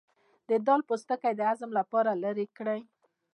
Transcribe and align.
د 0.49 0.49
دال 0.67 0.81
پوستکی 0.89 1.33
د 1.35 1.41
هضم 1.49 1.71
لپاره 1.79 2.11
لرې 2.23 2.45
کړئ 2.57 2.81